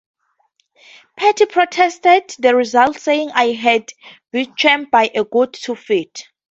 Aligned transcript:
Petty 1.15 1.45
protested 1.45 2.23
the 2.39 2.55
results, 2.55 3.03
saying 3.03 3.29
I 3.35 3.51
had 3.51 3.91
Beauchamp 4.31 4.89
by 4.89 5.11
a 5.13 5.23
good 5.25 5.53
two 5.53 5.75
feet. 5.75 6.23